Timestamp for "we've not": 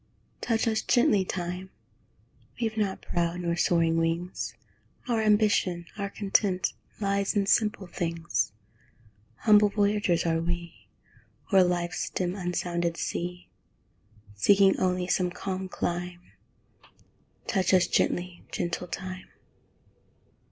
2.59-3.03